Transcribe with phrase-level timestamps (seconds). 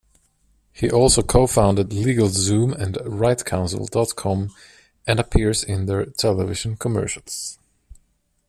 [0.73, 4.49] He also cofounded LegalZoom and RightCounsel dot com
[5.05, 7.59] and appears in their television commercials.